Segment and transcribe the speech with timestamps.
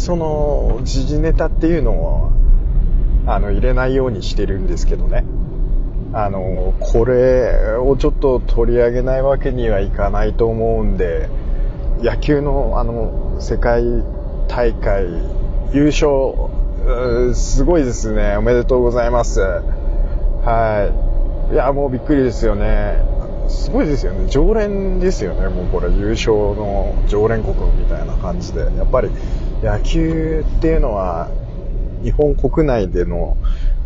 [0.00, 2.32] その時事ネタっていうのを
[3.26, 5.24] あの入れないようにしてるんですけどね。
[6.12, 11.28] あのこれをちょっと取り上げないわけにはいかないと思うんで
[12.02, 13.84] 野球のあの世界
[14.48, 15.04] 大会
[15.72, 18.36] 優勝すごいですね。
[18.38, 19.40] おめでとうございます。
[19.40, 20.90] は
[21.52, 21.54] い。
[21.54, 23.04] いやもうびっくりですよね。
[23.48, 24.26] すごいですよね。
[24.28, 25.48] 常連ですよね。
[25.48, 28.60] もうこれ優勝の常連国みたいな感じで。
[28.60, 29.10] やっぱり
[29.62, 31.28] 野球っていうのは
[32.02, 33.36] 日本国内での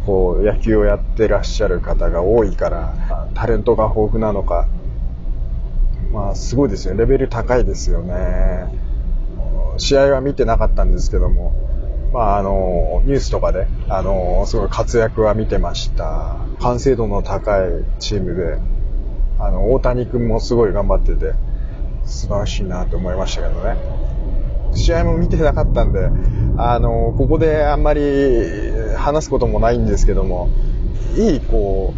[0.06, 4.68] こう野球をやってらっしゃる方が多いからタレントが豊富なのか
[6.12, 8.72] まあすごいですよレベル高いですよね。
[9.76, 11.52] 試合は見てなかったんですけども
[12.12, 16.36] まああのニュースとかであのすごい活躍は見てました。
[16.60, 18.58] 完成度の高いチームで
[19.40, 21.32] あの大谷君もすごい頑張ってて
[22.04, 24.13] 素晴らしいなと思いましたけどね。
[24.74, 26.10] 試合も見てなかったんで
[26.56, 28.02] あのここであんまり
[28.96, 30.50] 話すこともないんですけども
[31.16, 31.94] いいこ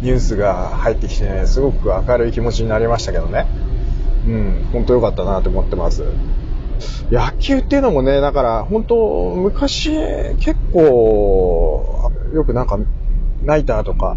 [0.00, 3.46] うニュースが入ってきてねすごく明るい気持ちになりましたけどね。
[4.26, 6.04] うん本当良かったなと思ってます。
[7.10, 9.90] 野球っていうのもねだから本当昔
[10.36, 12.78] 結構よくなんか
[13.44, 14.16] ナイターとか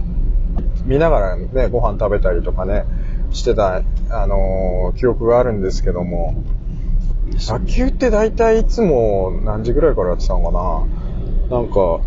[0.86, 2.86] 見ながらねご飯食べたりとかね
[3.32, 6.36] してたあのー、記憶があるんですけども
[7.28, 10.88] 野球って大体いつも何時ぐらいからやってたのか
[11.50, 11.58] な？
[11.58, 12.02] なんか、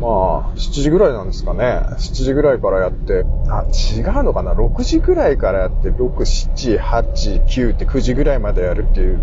[0.00, 1.64] まあ、7時ぐらいなんですかね。
[1.64, 9.20] 7時ぐらいからやって、あ、違うのかな ?6 時ぐらいからやって、6、7、8、9って9時ぐらいまでやるっていう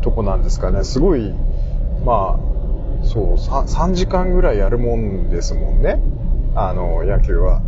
[0.00, 0.82] とこなんですかね。
[0.84, 1.34] すごい、
[2.04, 6.00] まあ、そう、3, 3時間ぐらいやるもんですもんね。
[6.54, 7.60] あの、野球は。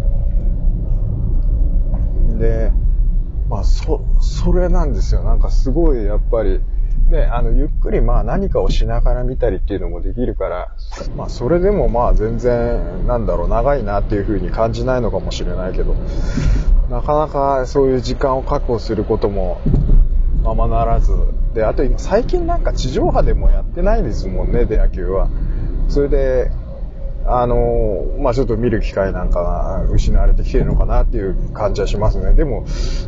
[2.39, 2.73] で、
[3.51, 5.25] まあ、そ、それなんですよ。
[5.25, 6.61] なんかすごい、やっぱり、
[7.11, 10.69] ね、あの、ゆっくりまあ何かをしながら見たりっていうのもできるから、
[11.17, 15.97] まあそれでもまあ全然、なんだろう、長いなっていう風に感じないのかもしれないけど、
[16.89, 19.61] なかなかそういう時間を確保することも
[20.45, 21.13] ままならず、
[21.53, 25.29] で、あと今最近なんか地上波でもやってないですもんね、で野球は。
[25.89, 26.53] それで、
[27.33, 32.35] あの、まあちょっと見る機会なんかが失われてきてるのかなっていう感じはしますね。
[32.35, 32.67] でも、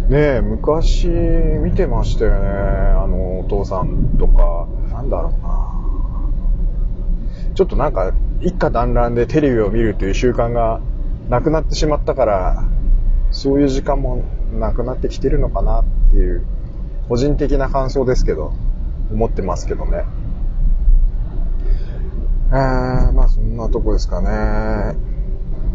[0.09, 2.49] ね昔見てましたよね。
[2.49, 5.63] あの、お父さんとか、なんだろうな。
[7.55, 10.81] ちょっとなんか、一家団らんでテレビを見るという習慣が
[11.29, 12.65] なくなってしまったから、
[13.33, 14.23] そういう時間も
[14.53, 16.45] なくなってきてるのかなっていう、
[17.09, 18.53] 個人的な感想ですけど、
[19.11, 20.05] 思ってますけどね。
[22.53, 24.97] えー、まあんなとこですかね。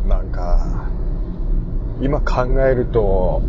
[0.07, 0.89] なんか、
[2.01, 3.41] 今考えると、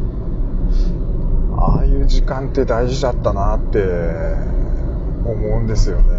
[1.56, 3.78] ああいう時間って大事だったなって
[5.25, 6.19] 思うんですよね。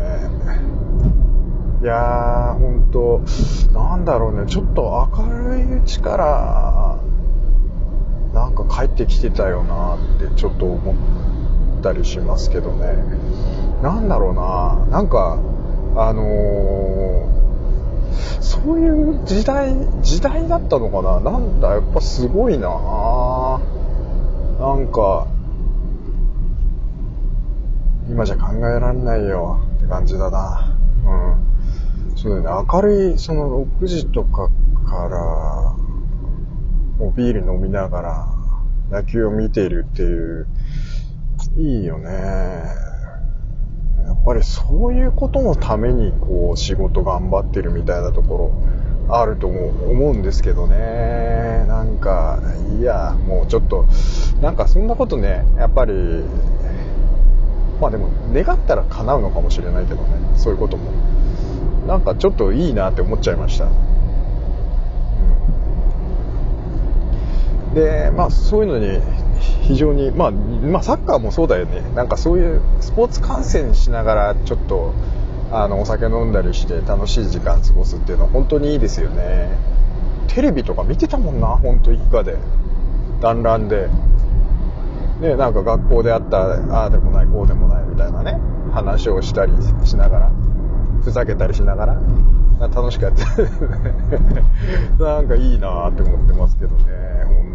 [1.81, 3.21] いやー、ほんと、
[3.73, 6.99] なんだろうね、ちょっと明るいうちから、
[8.33, 10.95] なんか帰ってきてたよなってちょっと思っ
[11.81, 12.87] たりしますけどね。
[13.83, 15.37] なんだろうな、なんか、
[15.95, 17.38] あのー、
[18.41, 21.31] そういう時代、時代だったのかな？
[21.31, 22.69] なんだ、やっぱすごいな
[24.59, 25.27] なんか、
[28.09, 30.75] 今じゃ考えられないよって感じだな。
[31.05, 32.17] うん。
[32.17, 34.49] そうだね、明るい、その6時とか
[34.85, 35.75] から、
[36.97, 38.27] もうビール飲みながら
[38.91, 40.47] 野球を見ているっていう、
[41.57, 42.88] いいよね。
[44.29, 48.53] ぱりそういうことのためにこう仕事頑張ってるみたいなとこ
[49.07, 51.65] ろあると思うんですけどね。
[51.67, 52.39] なんか
[52.79, 53.87] いやもうちょっと
[54.39, 55.93] なんかそんなことねやっぱり
[57.81, 60.91] まあでも願ったら叶うのかもしれないけどねそういうことも。
[61.87, 63.69] なんかちょっといいなって思っちゃいました、う
[67.71, 69.01] ん、でまあそういうのに
[69.69, 71.81] 非常に、まあ、まあ、サッカーもそうだよね。
[71.93, 74.95] なんかそういうスポーツ観戦しながらちょっと、
[75.51, 79.47] あの、お酒飲んだりして楽しい時間過ごすっていうのは本当にいいですよね。
[80.27, 82.37] テレビとか見てたもんな、本当一家で。
[83.21, 83.89] 団らんで。
[85.21, 86.39] ね、なんか学校であった、
[86.73, 88.39] ああでもない、こうでもないみたいなね、
[88.73, 89.51] 話をしたり
[89.83, 90.31] しながら、
[91.03, 92.01] ふざけたりしながら、
[92.73, 93.21] 楽しくやって
[94.97, 97.48] なんかいいなって思ってますけどね。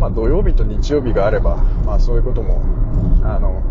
[0.00, 2.62] まあ、土曜日と日曜日があれば、まあ、そういうことも、
[3.24, 3.62] あの、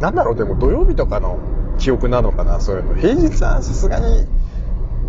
[0.00, 1.38] なんだろう、でも土曜日とかの
[1.78, 2.94] 記憶なのかな、そういうの。
[2.94, 4.26] 平日はさすがに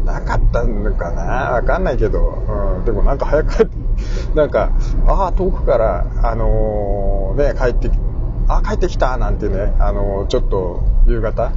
[0.06, 2.44] なかったのかな、わかんないけど、
[2.77, 3.86] うん、でもなんか早く帰って、
[4.36, 4.72] なんか、
[5.07, 8.00] ああ、遠くから、あのー、ね、帰ってき、
[8.48, 11.51] ああ、帰ってきたなんてね、あのー、ちょっと夕方、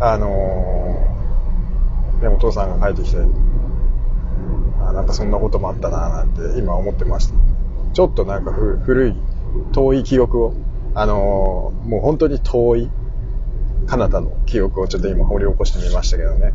[0.00, 3.20] あのー、ね、お父さんが帰ってきて、
[4.82, 7.53] あなんかそんなこともあったななんて今思ってました。
[7.94, 9.14] ちょっとなんか古い、
[9.72, 10.54] 遠い記憶を、
[10.94, 12.90] あのー、もう本当に遠い、
[13.86, 16.52] 彼方の記憶をちょっと今掘り起こしてみましたけどね。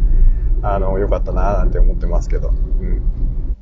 [0.62, 2.50] あの、よかったななんて思ってますけど。
[2.50, 3.56] うん。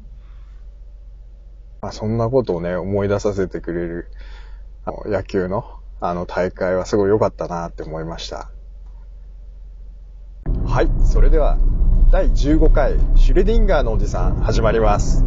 [1.81, 4.07] まあ、そんなことをね、思い出させてくれる、
[4.83, 5.63] あの、野球の、
[6.01, 8.50] あの、大会はすごい良かったなって思いました。
[10.65, 11.59] はい、それでは、
[12.09, 15.23] 第15回、シュレディンガーのおじさん、始まります。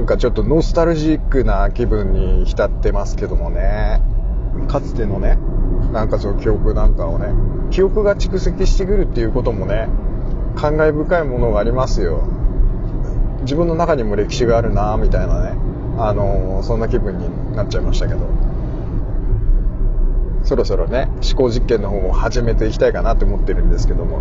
[0.00, 4.00] なんかちょっとノスタルジックな気分に浸ってますけどもね。
[4.66, 5.36] かつてのね、
[5.92, 7.26] なんかその記憶なんかをね、
[7.70, 9.90] 記憶が蓄積してくるっていうこともね、
[10.56, 12.22] 感慨深いものがありますよ。
[13.42, 15.52] 自分の中にも歴史があるなみたいなね、
[15.98, 18.20] あのー、そんな気分になっちゃいましたけど。
[20.44, 24.20] そろそろね、思考実験の方も始めていきたいかなって思ってるんですけども。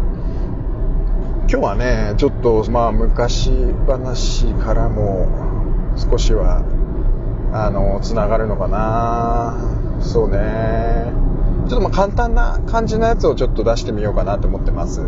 [1.49, 3.49] 今日はね、ちょっとまあ昔
[3.87, 5.48] 話からも
[5.99, 6.63] 少しは、
[7.51, 9.57] あの、つながるのかな
[9.99, 11.11] そうね。
[11.67, 15.01] ちょっとまあ簡単な感じのやつをちょっと出してみようかなと思ってます。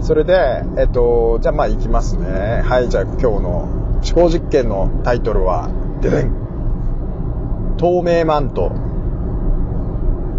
[0.00, 2.62] それで、えっと、じゃあまあ行きますね。
[2.64, 3.58] はい、じゃあ今日の
[4.02, 5.70] 思考実験のタイトルは、
[6.00, 6.46] ででん
[7.76, 8.72] 透明マント。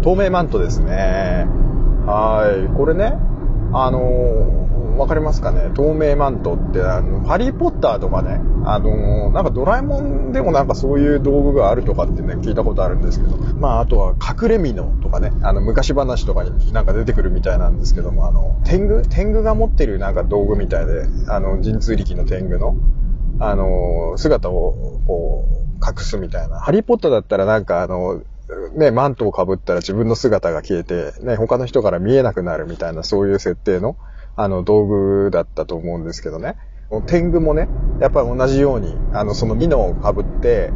[0.02, 1.46] 透明マントですね。
[2.06, 2.76] はい。
[2.76, 3.14] これね、
[3.72, 4.67] あの
[4.98, 5.70] わかりますかね？
[5.74, 19.02] 透明マントって、あの、ハリーポッターとかね、あのなんかドラえもんでもなんかそういう道具があるとかってね、聞いたことあるんですけど、まああとは隠れ蓑とかね、あの、昔話とかになんか出てくるみたいなんですけども、あの、天狗？
[19.08, 22.74] 天狗が持ってるなんか道具みたいで、あの、神通力の天狗の、
[23.40, 26.58] あの、姿をこう、隠すみたいな。
[26.58, 28.20] ハリーポッターだったらなんかあの、
[28.74, 33.96] ね、マントをかぶったら自分の姿が消えて、ね、他の人から見えなくなるみたいな、そういう設定の、
[34.38, 36.56] あの、道具だったと思うんですけどね。
[37.06, 37.68] 天狗もね、
[38.00, 40.70] やっぱり同じように、あの、そのミノを被って、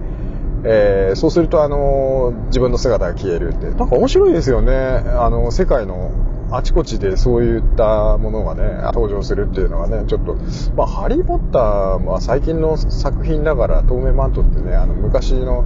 [0.64, 3.66] えー、そうすると、あの、自分の姿が消えるって。
[3.66, 4.74] なんか面白いですよね。
[4.74, 6.10] あの、世界の
[6.50, 10.34] あちこちでそういったものがね、登場するっていうのはね、ちょっと、
[10.76, 11.62] まあ、ハリーポッター
[12.04, 15.64] は最近の作品だから、透明マントってね、あの、昔の、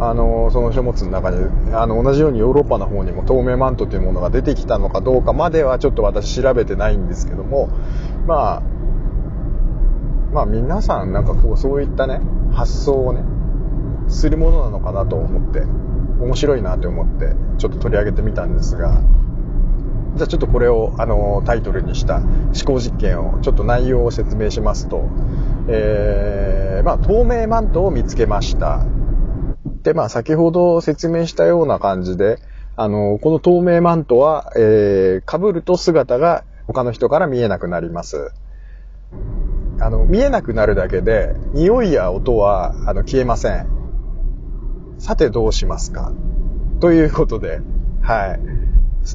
[0.00, 7.68] あの、その書物の中に、あの、同じようにヨーロッパの方にも透明マントというものが出てきたのかどうかまではちょっと私調べてないんですけども、
[8.26, 8.62] まあ、
[10.32, 12.20] まあ皆さんなんかこうそういったね、
[12.52, 13.24] 発想をね、
[14.08, 15.62] するものなのかなと思って、
[16.20, 19.00] 面白いなって思って、ちょっと取り上げてみたんですが、
[20.16, 25.08] じゃあちょっとこれをあのタイトルにした思考実験をちょっと内容を説明しますと、
[25.68, 28.84] えー、まあ透明マントを見つけました。
[29.82, 32.38] で、まあ先ほど説明したような感じで、
[32.76, 38.30] あの、この透明マントは、えー、被ると姿が他の人から見えなくなります。
[39.80, 43.66] あの、見えなくなるだけで、匂いや音は、あの、消えません。
[44.98, 46.12] さてどうしますか？
[46.80, 47.60] ということで、
[48.02, 48.40] はい。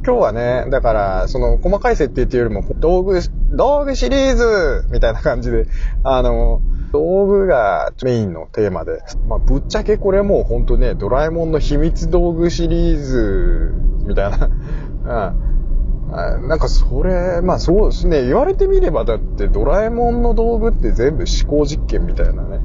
[0.05, 3.20] 今日はね、だから、その、細かい設定っていうよりも、道具、
[3.51, 5.67] 道具シリーズみたいな感じで、
[6.03, 6.62] あの、
[6.94, 13.74] 道具がメインのテーマで、まあ、ぶっちゃけこれもうほんとね、ドラえもんの秘密道具シリーズ、
[14.06, 14.48] みたいな。
[15.34, 16.48] うん。
[16.48, 22.60] なんかそれ、まあそうですね、言われてみればだってドラえもんの道具って全部思考実験みたいなね。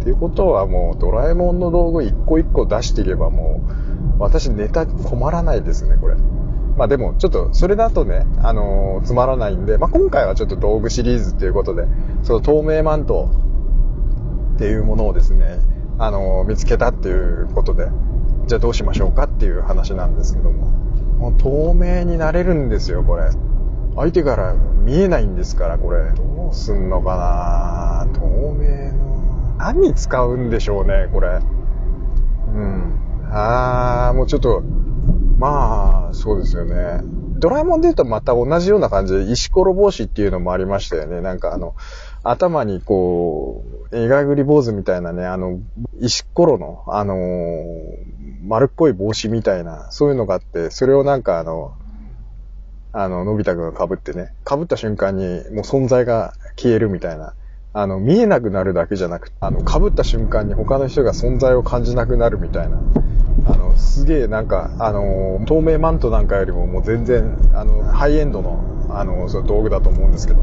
[0.00, 3.60] っていうことはもうドラえもんの道具一個一個出していけばも
[4.18, 6.16] う、私ネタ困らないですね、これ。
[6.78, 11.86] まあでも、ちょっと、それだとね、あのー、つまらないんで、まあ今回はちょっと道具シリーズっていうことで、
[12.22, 13.28] その透明マント
[14.54, 15.58] っていうものをですね、
[15.98, 17.88] あのー、見つけたっていうことで、
[18.46, 20.68] じゃあどうしましょうかっていう話なんですけども。
[21.18, 23.30] もう透明になれるんですよ、これ。
[23.96, 26.12] 相手から見えないんですから、これ。
[26.12, 28.12] どうすんのかな？
[28.12, 28.20] 透
[28.54, 29.56] 明の。
[29.58, 31.40] 何に使うんでしょうね、これ。
[32.54, 33.00] うん。
[33.32, 34.62] あー、もうちょっと、
[35.38, 37.00] まあ、そうですよね。
[37.38, 41.20] ドラえもんで言うとまた同じような感じで石ころ帽子っていうのもありましたよね。
[41.20, 41.76] なんかあの、
[42.24, 45.60] 頭にこう、映画ぐり坊主みたいなね、あの、
[46.00, 47.14] 石ころの、あの、
[48.42, 51.72] 丸っこい帽子みたいな、そういうのがあって、それをなんかあの、
[52.92, 57.34] あの、のび太くんが被ってね、被った瞬間にもう存在が消えるみたいな。
[57.74, 62.78] あの、見えなくなるだけじゃなくて、あの、被った瞬間に他の人が存在を感じなくなるみたいな。
[63.48, 70.40] あの、すげえなんか、あの、透明マントなんかよりももう全然、あの、ハイエンドの、あの、その道具だと思うんですけど、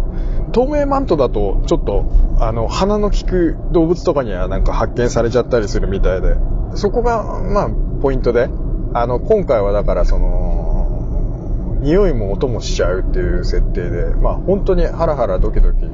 [0.52, 2.06] 透明マントだと、ちょっと、
[2.40, 6.36] あの、鼻の利く動物とかにはなんか発見されちゃったりするみたいで、
[6.76, 7.70] そこが、まあ、
[8.02, 8.50] ポイントで、
[8.94, 15.86] あの、今回はだからその、匂いも音もしちゃうっていう設定で、まあ、本当にハラハラドキドキ、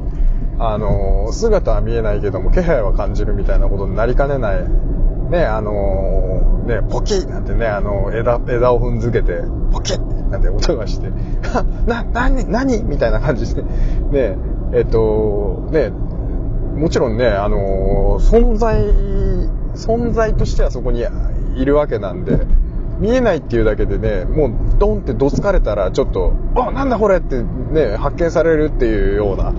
[0.59, 4.65] あの、姿は見えないけども、気配は感じるみたいなことになりかねない、
[5.31, 11.09] ね、あのね、ポキッなんてね、あの、枝、枝を踏んづけて、ポキッなんて音がして、
[11.87, 12.83] な、な、に、何？
[12.83, 14.37] みたいな感じで、ね、
[14.73, 15.91] えっと、ね、
[16.75, 18.83] もちろんね、あの存在、
[19.73, 21.01] 存在としてはそこに
[21.55, 22.45] いるわけなんで、
[22.99, 29.53] 見えないっていうだけでね、もうドンってどつかれたらちょっと、あ、なんだこれってね、発見されるっていうような、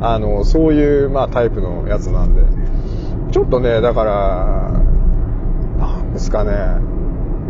[0.00, 2.42] あの、そういう、まあタイプのやつなんで、
[3.30, 4.81] ちょっとね、だから、
[6.12, 6.52] ですかね、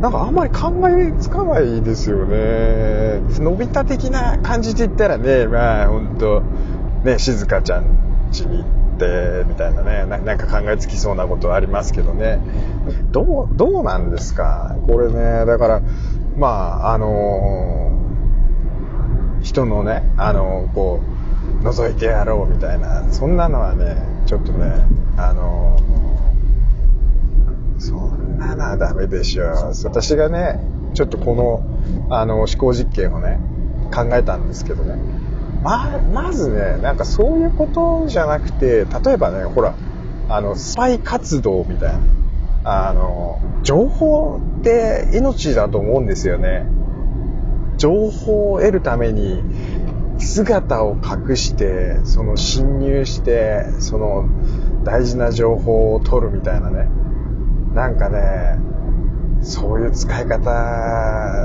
[0.00, 3.20] なんかあんまり考えつかないですよね。
[3.40, 6.42] のび太的な感じで言ったらね、まあほんと、
[7.04, 7.84] ね、静香ちゃん
[8.30, 8.66] 家に行っ
[8.98, 12.40] て、みたいなねな、なんか考えつきそうなことはありますけどね。
[13.10, 14.76] どう、どうなんですか？
[14.86, 15.82] これね、だから、
[16.36, 16.46] ま
[16.86, 21.00] あ、あのー、人のね、あのー、こ
[21.62, 24.72] う、覗いてやろうみたいな、そんなのはね、ちょっとね、
[25.16, 28.21] あのー、そん
[28.70, 29.72] なダメでしょ。
[29.84, 30.60] 私がね、
[30.94, 31.62] ちょっとこの、
[32.10, 33.38] あの、思考実験をね、
[33.94, 34.96] 考えたんですけどね。
[35.62, 39.74] ま、まずね、なんかそういうことじゃなくて、例えばね、ほら、
[40.28, 41.98] あの、スパイ活動みたいな。
[42.64, 46.64] あの、情報って命だと思うんですよね。
[47.76, 49.42] 情報を得るために
[50.18, 54.28] 姿を隠して、その侵入して、その
[54.84, 56.88] 大事な情報を取るみたいなね。
[57.74, 58.58] なんかね、
[59.40, 60.40] そういう使い方、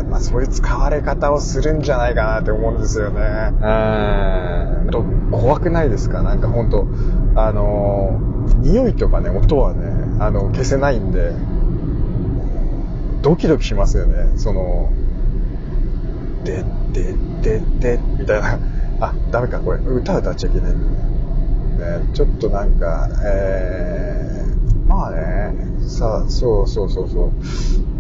[0.10, 3.22] まあそういう使われ方をするんじゃないかなって思うんですよね。
[3.52, 4.90] うん。
[4.92, 6.22] と、怖くないですか？
[6.22, 6.88] なんか本当
[7.42, 8.20] あの、
[8.60, 11.34] 匂いとかね、音はね、あの、消せないんで、
[13.22, 14.32] ドキドキしますよね。
[14.38, 14.92] その、
[16.44, 18.60] で、で、で、で、みたいな。
[19.00, 22.06] あ、ダメか、これ、歌歌っちゃいけないんだね。
[22.14, 24.47] ちょっとなんか、えー、
[24.88, 27.32] まあね、さ、そうそうそうそ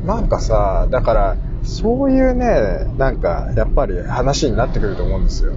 [0.03, 0.05] う。
[0.05, 5.53] なんかさ、だから、そういうね、なんか、やっぱり話になってくると思うんですよ。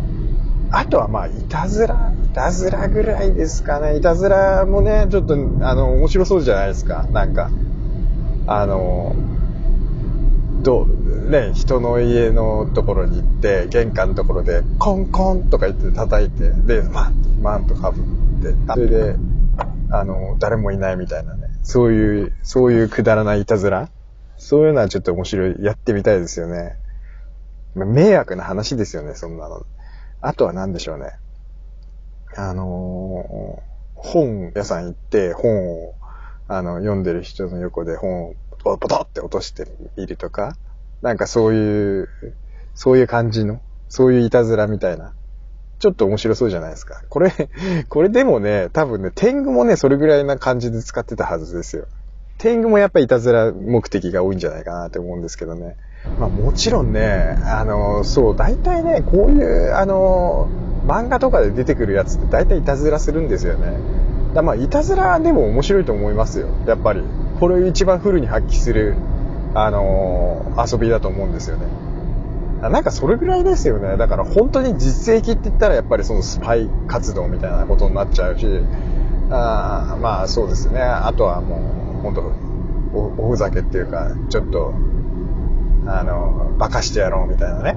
[0.73, 3.97] あとはまあ、いたずら、いたずらぐらいですかね。
[3.97, 7.07] いたずらもね、ちょっと、あの、面白そうじゃないですか。
[7.13, 7.51] なんか、
[8.47, 9.15] あの、
[10.63, 18.05] どう、ね、人の家のところに行って、玄関のところで、コンコンとか言って叩いて、で、マン、マンとかぶっ
[18.43, 19.17] て、それで、
[19.93, 21.49] あの、誰もいないみたいなね。
[21.63, 23.89] そういう、そういうくだらないいたずら
[24.37, 26.77] そういうのはちょっと面白い、やってみたいですよね。
[27.75, 29.67] 迷惑な話ですよね、そんなの。
[30.21, 31.13] あとは何でしょうね。
[32.37, 35.95] あのー、本屋さん行って本を、
[36.49, 39.67] あの、読んでる人の横で本をポトって落として
[39.97, 40.57] みるとか、
[41.03, 42.09] なんかそういう、
[42.75, 45.15] そういう感じの、そういういたずらみたいな。
[45.81, 47.03] ちょっと面白そうじゃないですか。
[47.09, 47.33] これ、
[47.89, 51.87] これでもね、多分ね、天狗もね、それぐらいな感じで使ってたはずですよ。
[52.37, 55.77] 天狗もやっぱりいたずら目的が多いんじゃないかなって思うんですけどね。
[56.19, 60.49] まあもちろんね、あの、そう、大体ね、こういう、あの、
[60.87, 63.79] 漫画とかで出てくるやつって大体いたずらするんですよね。
[64.35, 66.49] だまあ、いたずらでも面白いと思いますよ。
[66.67, 67.03] やっぱり。
[67.41, 68.97] これを一番フルに発揮する、
[69.55, 71.65] あの遊びだと思うんですよね。
[72.61, 73.97] なんかそれぐらいですよね。
[73.97, 78.47] だから本当に実績って言ったらやっぱりそのスパイ活動みたいなことになっちゃうし、
[79.31, 80.81] あまあそうですね。
[80.81, 81.57] あとはも
[82.01, 82.21] う本当
[82.99, 84.75] お、おふざけっていうか、ちょっと、
[85.87, 87.77] あの、化かしてやろうみたいなね。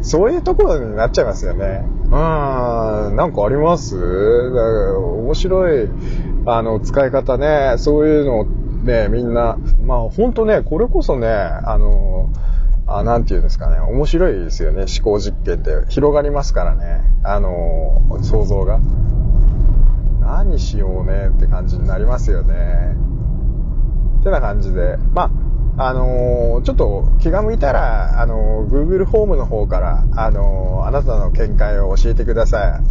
[0.00, 1.84] そういうところになっちゃいますよね。
[2.04, 3.96] うん、なんかあります？
[3.98, 5.88] だから面白い、
[6.46, 7.74] あの、使い方ね。
[7.76, 8.44] そういうの
[8.84, 12.15] ね、みんな、まあ本当ね、これこそね、あの、
[12.88, 15.84] あなんて言うんですかね、面白いですよね、思考実験って。
[15.88, 18.78] 広がりますからね、あの、想像が。
[20.20, 22.96] 何しようねって感じになりますよね。
[24.20, 25.30] ってな感じで、ま
[25.76, 32.82] あ、あのー、ちょっと気が向いたら、あのー、Google ホームの方から、あの、あなたの見解を教えてください。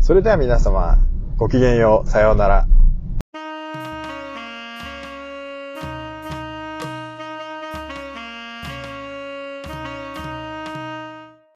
[0.00, 0.98] それでは皆様、
[1.36, 2.08] ごきげんよう。
[2.08, 2.66] さようなら。